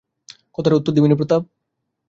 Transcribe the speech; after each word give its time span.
কথার 0.55 0.77
উত্তর 0.77 0.95
দিবিনে 0.95 1.15
প্রতাপ? 1.15 1.41